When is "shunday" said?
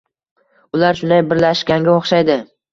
1.03-1.23